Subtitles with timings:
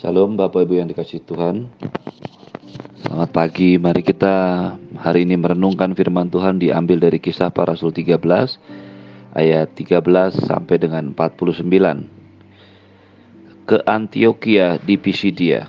[0.00, 1.68] Salam Bapak Ibu yang dikasih Tuhan.
[3.04, 4.32] Selamat pagi, mari kita
[4.96, 8.16] hari ini merenungkan firman Tuhan diambil dari kisah para rasul 13
[9.36, 13.68] ayat 13 sampai dengan 49.
[13.68, 15.68] Ke Antioquia di Pisidia.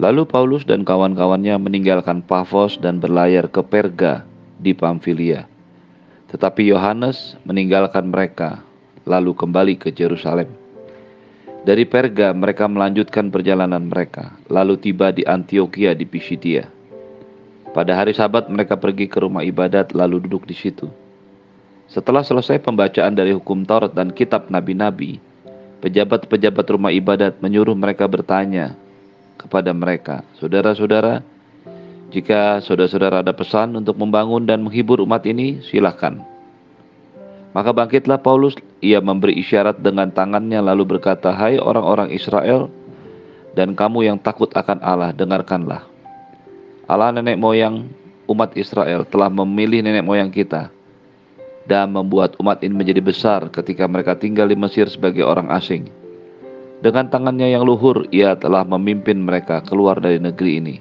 [0.00, 4.24] Lalu Paulus dan kawan-kawannya meninggalkan Pafos dan berlayar ke Perga
[4.56, 5.44] di Pamfilia.
[6.32, 8.64] Tetapi Yohanes meninggalkan mereka
[9.04, 10.63] lalu kembali ke Yerusalem.
[11.64, 16.68] Dari Perga mereka melanjutkan perjalanan mereka, lalu tiba di Antioquia di Pisidia.
[17.72, 20.92] Pada hari Sabat mereka pergi ke rumah ibadat lalu duduk di situ.
[21.88, 25.16] Setelah selesai pembacaan dari hukum Taurat dan kitab nabi-nabi,
[25.80, 28.76] pejabat-pejabat rumah ibadat menyuruh mereka bertanya
[29.40, 31.24] kepada mereka, "Saudara-saudara,
[32.12, 36.33] jika saudara-saudara ada pesan untuk membangun dan menghibur umat ini, silakan."
[37.54, 42.66] Maka bangkitlah Paulus, ia memberi isyarat dengan tangannya lalu berkata, Hai orang-orang Israel,
[43.54, 45.86] dan kamu yang takut akan Allah, dengarkanlah.
[46.90, 47.86] Allah nenek moyang
[48.26, 50.74] umat Israel telah memilih nenek moyang kita
[51.70, 55.86] dan membuat umat ini menjadi besar ketika mereka tinggal di Mesir sebagai orang asing.
[56.82, 60.76] Dengan tangannya yang luhur, ia telah memimpin mereka keluar dari negeri ini.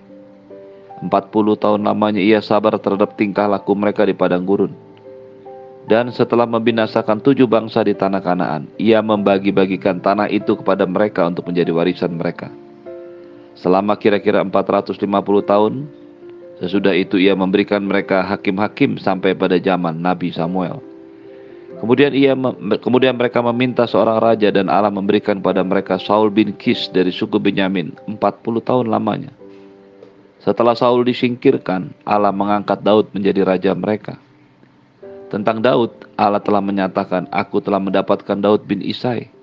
[1.05, 4.92] Empat puluh tahun lamanya ia sabar terhadap tingkah laku mereka di padang gurun
[5.83, 11.51] dan setelah membinasakan tujuh bangsa di tanah Kanaan, ia membagi-bagikan tanah itu kepada mereka untuk
[11.51, 12.47] menjadi warisan mereka.
[13.59, 14.95] Selama kira-kira 450
[15.43, 15.73] tahun,
[16.63, 20.79] sesudah itu ia memberikan mereka hakim-hakim sampai pada zaman Nabi Samuel.
[21.83, 22.31] Kemudian ia
[22.79, 27.35] kemudian mereka meminta seorang raja dan Allah memberikan pada mereka Saul bin Kis dari suku
[27.35, 28.23] Benyamin 40
[28.63, 29.35] tahun lamanya.
[30.39, 34.15] Setelah Saul disingkirkan, Allah mengangkat Daud menjadi raja mereka.
[35.33, 39.33] Tentang Daud, Allah telah menyatakan, Aku telah mendapatkan Daud bin Isai,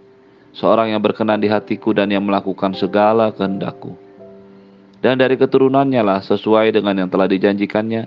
[0.55, 3.99] seorang yang berkenan di hatiku dan yang melakukan segala kehendakku.
[5.03, 8.07] Dan dari keturunannya lah, sesuai dengan yang telah dijanjikannya,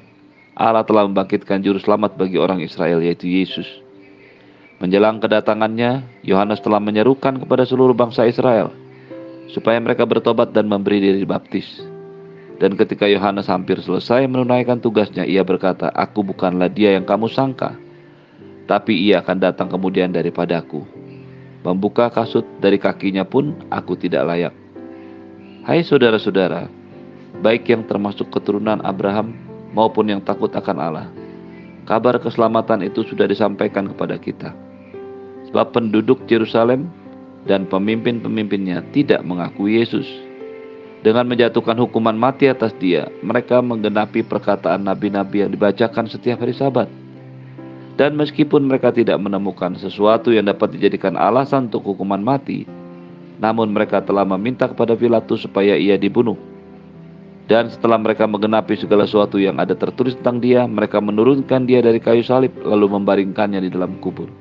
[0.55, 3.67] Allah telah membangkitkan juru selamat bagi orang Israel, yaitu Yesus.
[4.79, 8.71] Menjelang kedatangannya, Yohanes telah menyerukan kepada seluruh bangsa Israel,
[9.51, 11.92] supaya mereka bertobat dan memberi diri baptis.
[12.63, 17.75] Dan ketika Yohanes hampir selesai menunaikan tugasnya, ia berkata, Aku bukanlah dia yang kamu sangka,
[18.71, 20.87] tapi ia akan datang kemudian daripadaku.
[21.67, 24.55] Membuka kasut dari kakinya pun aku tidak layak.
[25.67, 26.71] Hai saudara-saudara,
[27.43, 29.35] baik yang termasuk keturunan Abraham
[29.75, 31.11] maupun yang takut akan Allah,
[31.83, 34.55] kabar keselamatan itu sudah disampaikan kepada kita.
[35.51, 36.87] Sebab penduduk Yerusalem
[37.43, 40.07] dan pemimpin-pemimpinnya tidak mengakui Yesus
[41.03, 46.87] dengan menjatuhkan hukuman mati atas dia, mereka menggenapi perkataan nabi-nabi yang dibacakan setiap hari Sabat.
[47.99, 52.63] Dan meskipun mereka tidak menemukan sesuatu yang dapat dijadikan alasan untuk hukuman mati,
[53.43, 56.39] namun mereka telah meminta kepada Pilatus supaya ia dibunuh.
[57.51, 61.99] Dan setelah mereka menggenapi segala sesuatu yang ada tertulis tentang dia, mereka menurunkan dia dari
[61.99, 64.31] kayu salib lalu membaringkannya di dalam kubur.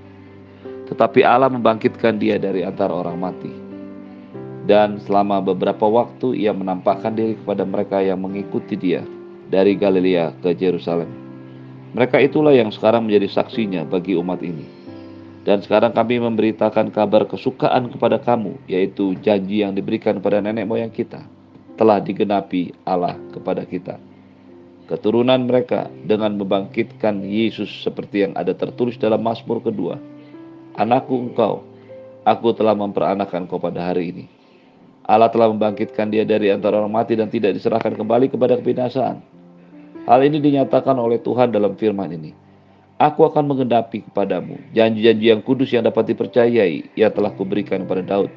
[0.86, 3.61] Tetapi Allah membangkitkan dia dari antara orang mati
[4.66, 9.02] dan selama beberapa waktu ia menampakkan diri kepada mereka yang mengikuti dia
[9.50, 11.10] dari Galilea ke Yerusalem.
[11.92, 14.64] Mereka itulah yang sekarang menjadi saksinya bagi umat ini.
[15.42, 20.94] Dan sekarang kami memberitakan kabar kesukaan kepada kamu, yaitu janji yang diberikan kepada nenek moyang
[20.94, 21.26] kita,
[21.74, 23.98] telah digenapi Allah kepada kita.
[24.86, 29.98] Keturunan mereka dengan membangkitkan Yesus seperti yang ada tertulis dalam Mazmur kedua.
[30.78, 31.66] Anakku engkau,
[32.22, 34.41] aku telah memperanakan kau pada hari ini.
[35.02, 39.18] Allah telah membangkitkan dia dari antara orang mati dan tidak diserahkan kembali kepada kebinasaan.
[40.06, 42.34] Hal ini dinyatakan oleh Tuhan dalam firman ini.
[43.02, 48.30] Aku akan mengendapi kepadamu janji-janji yang kudus yang dapat dipercayai ia telah kuberikan kepada Daud.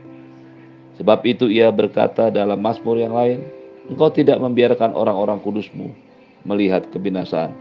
[0.98, 3.46] Sebab itu ia berkata dalam Mazmur yang lain,
[3.86, 5.94] Engkau tidak membiarkan orang-orang kudusmu
[6.50, 7.54] melihat kebinasaan.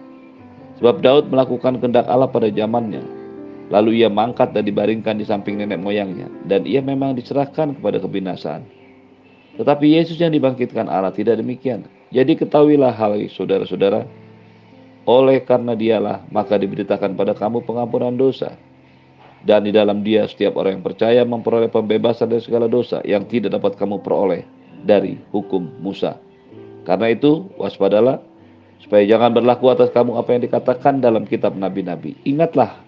[0.80, 3.04] Sebab Daud melakukan kehendak Allah pada zamannya.
[3.68, 6.28] Lalu ia mangkat dan dibaringkan di samping nenek moyangnya.
[6.48, 8.64] Dan ia memang diserahkan kepada kebinasaan.
[9.54, 11.86] Tetapi Yesus yang dibangkitkan Allah tidak demikian.
[12.10, 14.06] Jadi ketahuilah hal saudara-saudara.
[15.04, 18.56] Oleh karena dialah maka diberitakan pada kamu pengampunan dosa.
[19.44, 23.52] Dan di dalam dia setiap orang yang percaya memperoleh pembebasan dari segala dosa yang tidak
[23.52, 24.48] dapat kamu peroleh
[24.80, 26.16] dari hukum Musa.
[26.88, 28.24] Karena itu waspadalah
[28.80, 32.16] supaya jangan berlaku atas kamu apa yang dikatakan dalam kitab nabi-nabi.
[32.24, 32.80] Ingatlah,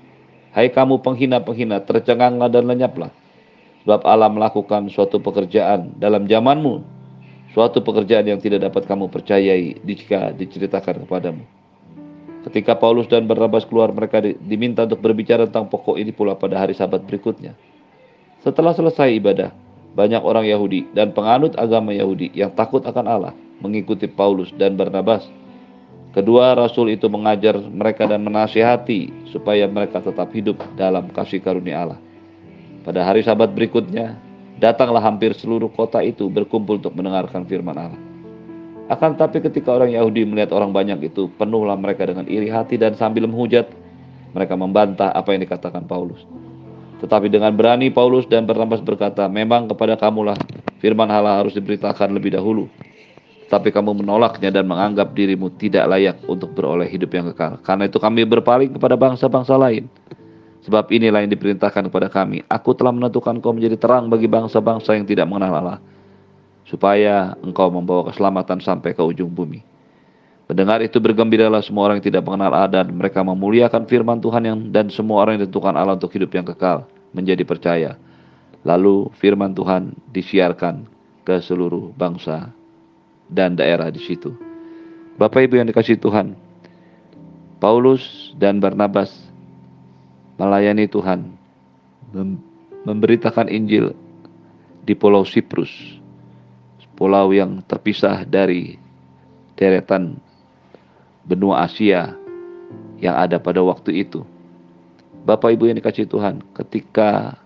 [0.56, 3.12] hai kamu penghina-penghina, tercenganglah dan lenyaplah
[3.86, 6.82] Sebab Allah melakukan suatu pekerjaan dalam zamanmu.
[7.54, 11.46] Suatu pekerjaan yang tidak dapat kamu percayai jika diceritakan kepadamu.
[12.50, 16.74] Ketika Paulus dan Barnabas keluar, mereka diminta untuk berbicara tentang pokok ini pula pada hari
[16.74, 17.54] sabat berikutnya.
[18.42, 19.54] Setelah selesai ibadah,
[19.94, 25.30] banyak orang Yahudi dan penganut agama Yahudi yang takut akan Allah mengikuti Paulus dan Barnabas.
[26.10, 32.00] Kedua rasul itu mengajar mereka dan menasihati supaya mereka tetap hidup dalam kasih karunia Allah.
[32.86, 34.14] Pada hari sabat berikutnya,
[34.62, 38.00] datanglah hampir seluruh kota itu berkumpul untuk mendengarkan firman Allah.
[38.86, 42.94] Akan tetapi ketika orang Yahudi melihat orang banyak itu, penuhlah mereka dengan iri hati dan
[42.94, 43.66] sambil menghujat,
[44.30, 46.22] mereka membantah apa yang dikatakan Paulus.
[47.02, 50.38] Tetapi dengan berani Paulus dan Barnabas berkata, memang kepada kamulah
[50.78, 52.70] firman Allah harus diberitakan lebih dahulu.
[53.50, 57.58] Tapi kamu menolaknya dan menganggap dirimu tidak layak untuk beroleh hidup yang kekal.
[57.66, 59.90] Karena itu kami berpaling kepada bangsa-bangsa lain.
[60.66, 62.42] Sebab inilah yang diperintahkan kepada kami.
[62.50, 65.78] Aku telah menentukan kau menjadi terang bagi bangsa-bangsa yang tidak mengenal Allah.
[66.66, 69.62] Supaya engkau membawa keselamatan sampai ke ujung bumi.
[70.50, 74.58] Mendengar itu bergembiralah semua orang yang tidak mengenal Allah dan mereka memuliakan firman Tuhan yang
[74.74, 77.90] dan semua orang yang ditentukan Allah untuk hidup yang kekal menjadi percaya.
[78.66, 80.86] Lalu firman Tuhan disiarkan
[81.26, 82.50] ke seluruh bangsa
[83.30, 84.34] dan daerah di situ.
[85.18, 86.38] Bapak Ibu yang dikasih Tuhan,
[87.58, 89.25] Paulus dan Barnabas
[90.36, 91.32] melayani Tuhan,
[92.84, 93.92] memberitakan Injil
[94.86, 95.70] di Pulau Siprus,
[96.96, 98.80] pulau yang terpisah dari
[99.56, 100.16] deretan
[101.28, 102.16] benua Asia
[102.96, 104.24] yang ada pada waktu itu.
[105.26, 107.36] Bapak Ibu yang dikasih Tuhan, ketika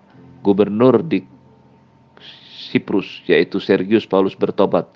[0.44, 1.24] gubernur di
[2.70, 4.86] Siprus yaitu Sergius Paulus bertobat,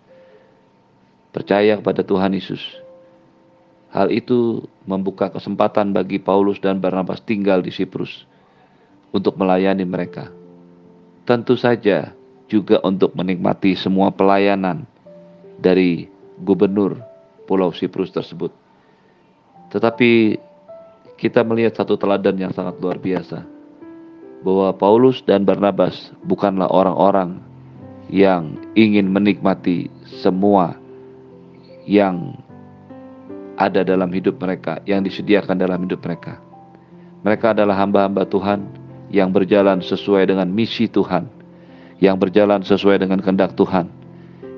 [1.35, 2.62] percaya kepada Tuhan Yesus.
[3.94, 8.26] Hal itu membuka kesempatan bagi Paulus dan Barnabas tinggal di Siprus
[9.14, 10.35] untuk melayani mereka.
[11.23, 12.11] Tentu saja
[12.50, 14.82] juga untuk menikmati semua pelayanan
[15.62, 16.11] dari
[16.43, 16.99] gubernur
[17.46, 18.50] Pulau Siprus tersebut.
[19.70, 20.43] Tetapi
[21.14, 23.47] kita melihat satu teladan yang sangat luar biasa.
[24.43, 27.40] Bahwa Paulus dan Barnabas bukanlah orang-orang
[28.12, 29.88] yang ingin menikmati
[30.20, 30.76] semua
[31.88, 32.37] yang
[33.55, 36.43] ada dalam hidup mereka, yang disediakan dalam hidup mereka.
[37.23, 38.67] Mereka adalah hamba-hamba Tuhan
[39.09, 41.31] yang berjalan sesuai dengan misi Tuhan,
[42.03, 43.89] yang berjalan sesuai dengan kehendak Tuhan,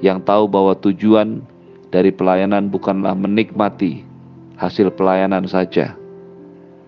[0.00, 1.44] yang tahu bahwa tujuan
[1.93, 4.02] dari pelayanan bukanlah menikmati
[4.56, 5.92] hasil pelayanan saja,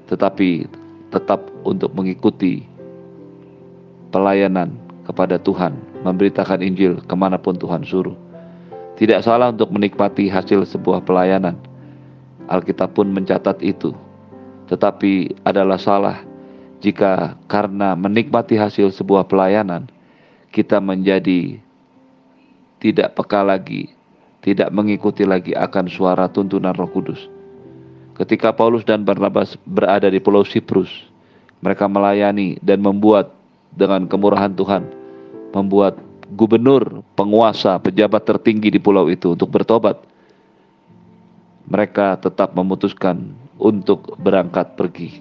[0.09, 0.67] tetapi
[1.13, 2.65] tetap untuk mengikuti
[4.09, 4.73] pelayanan
[5.05, 8.17] kepada Tuhan, memberitakan Injil ke mana pun Tuhan suruh.
[8.99, 11.68] Tidak salah untuk menikmati hasil sebuah pelayanan.
[12.49, 13.93] Alkitab pun mencatat itu.
[14.69, 16.25] Tetapi adalah salah
[16.81, 19.89] jika karena menikmati hasil sebuah pelayanan,
[20.53, 21.61] kita menjadi
[22.79, 23.91] tidak peka lagi,
[24.45, 27.27] tidak mengikuti lagi akan suara tuntunan Roh Kudus.
[28.19, 30.91] Ketika Paulus dan Barnabas berada di Pulau Siprus,
[31.63, 33.35] mereka melayani dan membuat
[33.75, 34.87] dengan kemurahan Tuhan,
[35.55, 35.99] membuat
[36.35, 39.97] gubernur, penguasa, pejabat tertinggi di pulau itu untuk bertobat.
[41.69, 45.21] Mereka tetap memutuskan untuk berangkat pergi.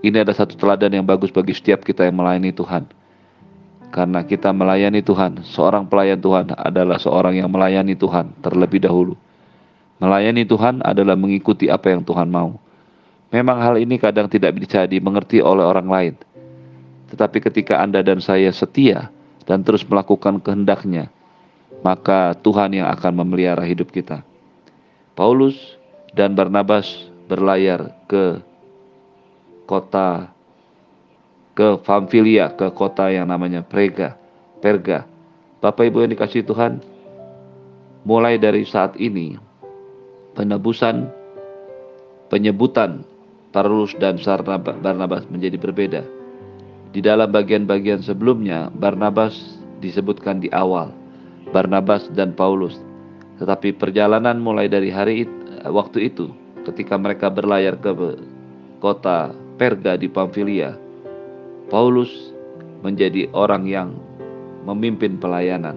[0.00, 2.88] Ini ada satu teladan yang bagus bagi setiap kita yang melayani Tuhan.
[3.92, 9.12] Karena kita melayani Tuhan, seorang pelayan Tuhan adalah seorang yang melayani Tuhan terlebih dahulu.
[10.00, 12.56] Melayani Tuhan adalah mengikuti apa yang Tuhan mau.
[13.28, 16.14] Memang hal ini kadang tidak bisa dimengerti oleh orang lain.
[17.12, 19.12] Tetapi ketika Anda dan saya setia
[19.44, 21.12] dan terus melakukan kehendaknya,
[21.84, 24.24] maka Tuhan yang akan memelihara hidup kita.
[25.12, 25.56] Paulus
[26.16, 28.40] dan Barnabas berlayar ke
[29.68, 30.32] kota
[31.52, 34.16] ke Pamfilia, ke kota yang namanya Prega,
[34.64, 35.04] Perga.
[35.60, 36.80] Bapak Ibu yang dikasih Tuhan,
[38.02, 39.36] mulai dari saat ini
[40.34, 41.06] penebusan
[42.32, 43.04] penyebutan
[43.52, 44.16] Paulus dan
[44.80, 46.02] Barnabas menjadi berbeda.
[46.92, 50.92] Di dalam bagian-bagian sebelumnya Barnabas disebutkan di awal,
[51.52, 52.80] Barnabas dan Paulus.
[53.42, 55.34] Tetapi perjalanan mulai dari hari itu,
[55.66, 56.30] waktu itu
[56.62, 57.90] ketika mereka berlayar ke
[58.78, 60.78] kota Perga di Pamfilia,
[61.66, 62.30] Paulus
[62.86, 63.98] menjadi orang yang
[64.62, 65.74] memimpin pelayanan.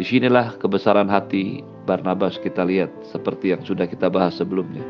[0.00, 4.84] Di sinilah kebesaran hati Barnabas kita lihat seperti yang sudah kita bahas sebelumnya.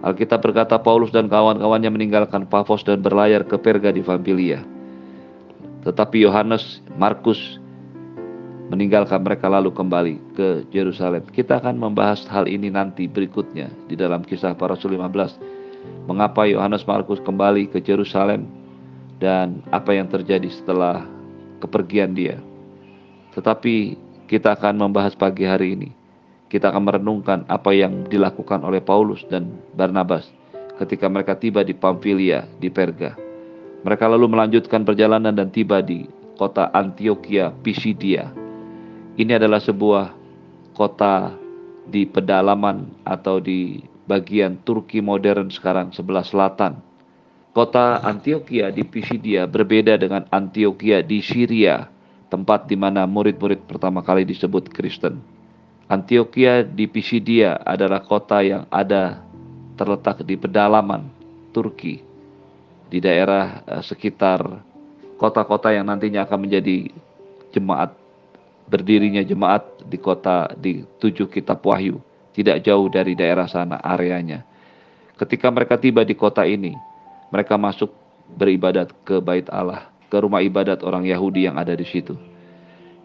[0.00, 4.64] Alkitab berkata Paulus dan kawan-kawannya meninggalkan Pafos dan berlayar ke Perga di Pamfilia.
[5.84, 7.60] Tetapi Yohanes, Markus
[8.72, 11.22] meninggalkan mereka lalu kembali ke Yerusalem.
[11.30, 16.10] Kita akan membahas hal ini nanti berikutnya di dalam kisah para Rasul 15.
[16.10, 18.46] Mengapa Yohanes Markus kembali ke Yerusalem
[19.22, 21.06] dan apa yang terjadi setelah
[21.62, 22.42] kepergian dia.
[23.34, 25.90] Tetapi kita akan membahas pagi hari ini
[26.46, 30.30] kita akan merenungkan apa yang dilakukan oleh Paulus dan Barnabas
[30.78, 33.18] ketika mereka tiba di Pamfilia di Perga.
[33.82, 36.06] Mereka lalu melanjutkan perjalanan dan tiba di
[36.38, 38.45] kota Antioquia Pisidia.
[39.16, 40.12] Ini adalah sebuah
[40.76, 41.32] kota
[41.88, 46.84] di pedalaman atau di bagian Turki modern sekarang sebelah selatan.
[47.56, 51.88] Kota Antioquia di Pisidia berbeda dengan Antioquia di Syria,
[52.28, 55.16] tempat di mana murid-murid pertama kali disebut Kristen.
[55.88, 59.24] Antioquia di Pisidia adalah kota yang ada
[59.80, 61.08] terletak di pedalaman
[61.56, 62.04] Turki,
[62.92, 64.44] di daerah uh, sekitar
[65.16, 66.92] kota-kota yang nantinya akan menjadi
[67.56, 67.96] jemaat
[68.66, 72.02] berdirinya jemaat di kota di tujuh kitab wahyu
[72.36, 74.44] tidak jauh dari daerah sana areanya.
[75.16, 76.76] Ketika mereka tiba di kota ini
[77.32, 77.88] mereka masuk
[78.36, 82.14] beribadat ke bait Allah ke rumah ibadat orang Yahudi yang ada di situ.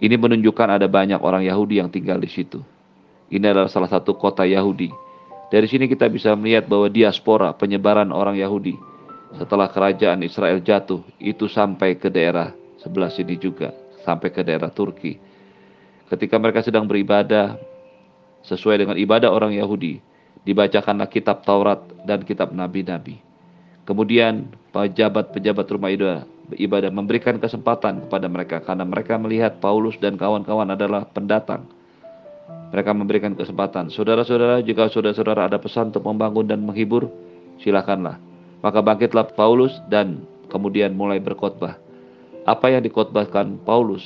[0.01, 2.59] Ini menunjukkan ada banyak orang Yahudi yang tinggal di situ.
[3.29, 4.89] Ini adalah salah satu kota Yahudi.
[5.53, 8.75] Dari sini kita bisa melihat bahwa diaspora penyebaran orang Yahudi
[9.37, 12.51] setelah kerajaan Israel jatuh itu sampai ke daerah
[12.81, 13.71] sebelah sini juga,
[14.03, 15.30] sampai ke daerah Turki.
[16.11, 17.55] Ketika mereka sedang beribadah
[18.43, 20.03] sesuai dengan ibadah orang Yahudi,
[20.43, 23.23] dibacakanlah kitab Taurat dan kitab nabi-nabi.
[23.87, 26.27] Kemudian pejabat-pejabat rumah ibadah,
[26.59, 31.63] ibadah memberikan kesempatan kepada mereka karena mereka melihat Paulus dan kawan-kawan adalah pendatang.
[32.75, 33.87] Mereka memberikan kesempatan.
[33.87, 37.07] Saudara-saudara, jika saudara-saudara ada pesan untuk membangun dan menghibur,
[37.63, 38.19] silakanlah
[38.61, 41.81] maka bangkitlah Paulus dan kemudian mulai berkhotbah.
[42.45, 44.05] Apa yang dikhotbahkan Paulus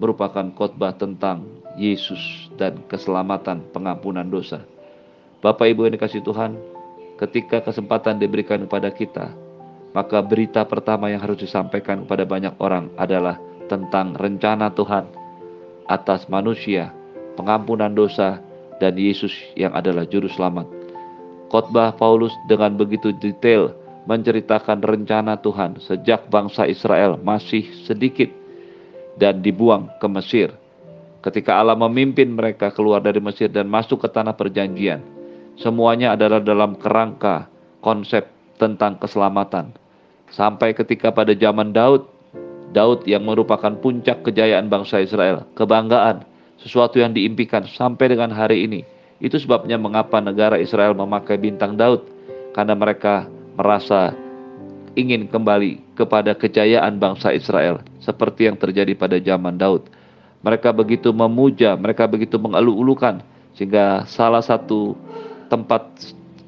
[0.00, 1.44] merupakan khotbah tentang
[1.76, 4.64] Yesus dan keselamatan pengampunan dosa.
[5.42, 6.54] Bapak Ibu yang dikasih Tuhan,
[7.18, 9.34] ketika kesempatan diberikan kepada kita,
[9.92, 13.36] maka berita pertama yang harus disampaikan kepada banyak orang adalah
[13.68, 15.04] tentang rencana Tuhan
[15.88, 16.94] atas manusia,
[17.36, 18.40] pengampunan dosa,
[18.80, 20.66] dan Yesus yang adalah juru selamat.
[21.52, 23.76] Khotbah Paulus dengan begitu detail
[24.08, 28.26] menceritakan rencana Tuhan sejak bangsa Israel masih sedikit
[29.16, 30.48] dan dibuang ke Mesir.
[31.22, 34.98] Ketika Allah memimpin mereka keluar dari Mesir dan masuk ke tanah perjanjian,
[35.54, 37.46] semuanya adalah dalam kerangka
[37.78, 38.26] konsep
[38.58, 39.70] tentang keselamatan.
[40.32, 42.08] Sampai ketika pada zaman Daud,
[42.72, 46.24] Daud yang merupakan puncak kejayaan bangsa Israel, kebanggaan,
[46.58, 48.80] sesuatu yang diimpikan sampai dengan hari ini.
[49.22, 52.02] Itu sebabnya mengapa negara Israel memakai bintang Daud,
[52.56, 54.16] karena mereka merasa
[54.94, 59.88] ingin kembali kepada kejayaan bangsa Israel seperti yang terjadi pada zaman Daud.
[60.42, 63.22] Mereka begitu memuja, mereka begitu mengeluh-ulukan
[63.54, 64.98] sehingga salah satu
[65.46, 65.86] tempat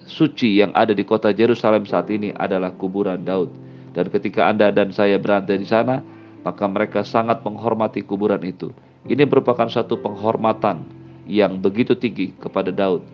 [0.09, 3.49] suci yang ada di kota Yerusalem saat ini adalah kuburan Daud.
[3.95, 6.03] Dan ketika Anda dan saya berada di sana,
[6.43, 8.75] maka mereka sangat menghormati kuburan itu.
[9.07, 10.83] Ini merupakan satu penghormatan
[11.31, 13.07] yang begitu tinggi kepada Daud.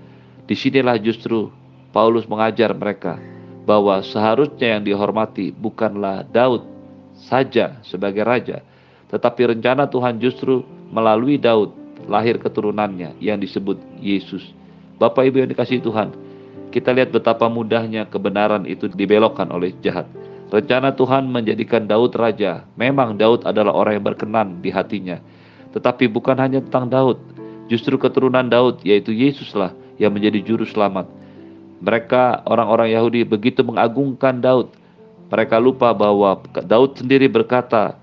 [0.48, 1.52] Di sinilah justru
[1.92, 3.29] Paulus mengajar mereka
[3.68, 6.64] bahwa seharusnya yang dihormati bukanlah Daud
[7.16, 8.64] saja sebagai raja,
[9.12, 11.74] tetapi rencana Tuhan justru melalui Daud
[12.08, 14.42] lahir keturunannya yang disebut Yesus.
[14.96, 16.12] Bapak Ibu yang dikasih Tuhan,
[16.70, 20.06] kita lihat betapa mudahnya kebenaran itu dibelokkan oleh jahat.
[20.50, 22.66] Rencana Tuhan menjadikan Daud raja.
[22.74, 25.22] Memang Daud adalah orang yang berkenan di hatinya.
[25.70, 27.18] Tetapi bukan hanya tentang Daud.
[27.70, 29.70] Justru keturunan Daud yaitu Yesuslah
[30.02, 31.06] yang menjadi juru selamat.
[31.80, 34.72] Mereka orang-orang Yahudi begitu mengagungkan Daud.
[35.32, 37.96] Mereka lupa bahwa Daud sendiri berkata,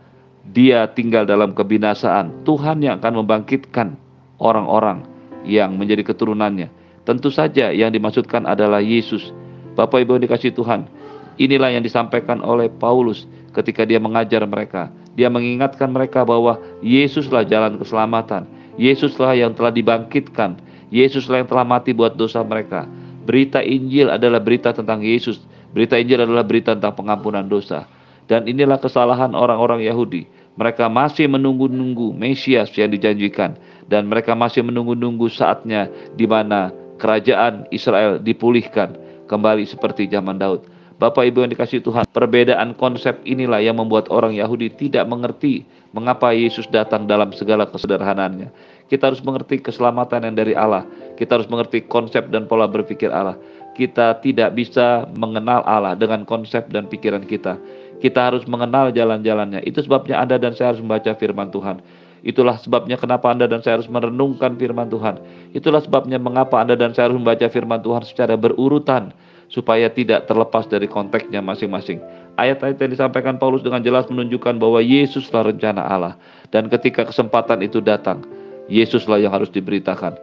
[0.47, 2.47] dia tinggal dalam kebinasaan.
[2.47, 3.99] Tuhan yang akan membangkitkan
[4.39, 5.03] orang-orang
[5.43, 6.71] yang menjadi keturunannya.
[7.03, 9.31] Tentu saja yang dimaksudkan adalah Yesus.
[9.77, 10.89] Bapak Ibu yang dikasih Tuhan,
[11.37, 14.89] inilah yang disampaikan oleh Paulus ketika dia mengajar mereka.
[15.17, 18.45] Dia mengingatkan mereka bahwa Yesuslah jalan keselamatan.
[18.77, 20.61] Yesuslah yang telah dibangkitkan.
[20.93, 22.85] Yesuslah yang telah mati buat dosa mereka.
[23.27, 25.43] Berita Injil adalah berita tentang Yesus.
[25.75, 27.83] Berita Injil adalah berita tentang pengampunan dosa.
[28.23, 30.31] Dan inilah kesalahan orang-orang Yahudi.
[30.55, 33.59] Mereka masih menunggu-nunggu Mesias yang dijanjikan.
[33.91, 36.71] Dan mereka masih menunggu-nunggu saatnya di mana
[37.03, 38.95] kerajaan Israel dipulihkan
[39.27, 40.63] kembali seperti zaman Daud.
[40.97, 45.61] Bapak Ibu yang dikasih Tuhan, perbedaan konsep inilah yang membuat orang Yahudi tidak mengerti
[45.93, 48.49] mengapa Yesus datang dalam segala kesederhanaannya.
[48.87, 50.87] Kita harus mengerti keselamatan yang dari Allah.
[51.19, 53.35] Kita harus mengerti konsep dan pola berpikir Allah.
[53.75, 57.59] Kita tidak bisa mengenal Allah dengan konsep dan pikiran kita.
[57.99, 59.61] Kita harus mengenal jalan-jalannya.
[59.67, 61.83] Itu sebabnya Anda dan saya harus membaca firman Tuhan.
[62.25, 65.21] Itulah sebabnya kenapa Anda dan saya harus merenungkan firman Tuhan.
[65.53, 69.13] Itulah sebabnya mengapa Anda dan saya harus membaca firman Tuhan secara berurutan
[69.47, 72.03] supaya tidak terlepas dari konteksnya masing-masing.
[72.37, 76.13] Ayat-ayat yang disampaikan Paulus dengan jelas menunjukkan bahwa Yesuslah rencana Allah
[76.53, 78.21] dan ketika kesempatan itu datang,
[78.67, 80.15] Yesuslah yang harus diberitakan.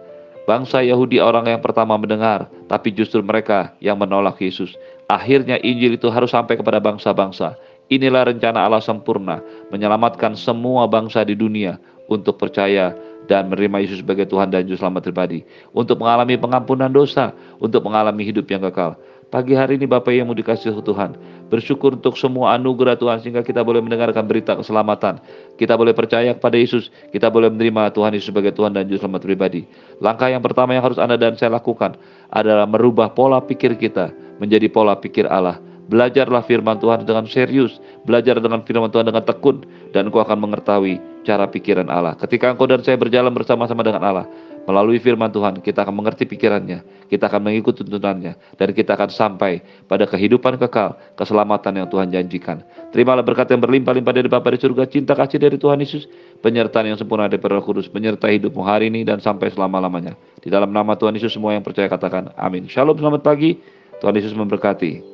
[0.45, 4.77] Bangsa Yahudi orang yang pertama mendengar, tapi justru mereka yang menolak Yesus.
[5.09, 7.57] Akhirnya Injil itu harus sampai kepada bangsa-bangsa.
[7.89, 9.41] Inilah rencana Allah sempurna,
[9.73, 11.81] menyelamatkan semua bangsa di dunia
[12.13, 12.93] untuk percaya
[13.25, 15.41] dan menerima Yesus sebagai Tuhan dan Juru Selamat pribadi,
[15.73, 19.01] untuk mengalami pengampunan dosa, untuk mengalami hidup yang kekal.
[19.35, 21.19] Pagi hari ini Bapak yang mau dikasih Tuhan,
[21.51, 25.19] bersyukur untuk semua anugerah Tuhan sehingga kita boleh mendengarkan berita keselamatan.
[25.59, 29.27] Kita boleh percaya kepada Yesus, kita boleh menerima Tuhan Yesus sebagai Tuhan dan Juru Selamat
[29.27, 29.67] pribadi.
[29.99, 31.99] Langkah yang pertama yang harus Anda dan saya lakukan
[32.31, 35.59] adalah merubah pola pikir kita menjadi pola pikir Allah.
[35.85, 37.77] Belajarlah firman Tuhan dengan serius,
[38.09, 40.97] belajar dengan firman Tuhan dengan tekun, dan engkau akan mengetahui
[41.29, 42.17] cara pikiran Allah.
[42.17, 44.27] Ketika engkau dan saya berjalan bersama-sama dengan Allah,
[44.65, 46.81] Melalui firman Tuhan, kita akan mengerti pikirannya,
[47.13, 52.65] kita akan mengikuti tuntunannya, dan kita akan sampai pada kehidupan kekal, keselamatan yang Tuhan janjikan.
[52.89, 56.09] Terimalah berkat yang berlimpah-limpah dari Bapa di surga, cinta kasih dari Tuhan Yesus,
[56.41, 60.17] penyertaan yang sempurna dari Roh Kudus, menyertai hidupmu hari ini dan sampai selama-lamanya.
[60.41, 62.65] Di dalam nama Tuhan Yesus semua yang percaya katakan amin.
[62.65, 63.61] Shalom, selamat pagi.
[64.01, 65.14] Tuhan Yesus memberkati.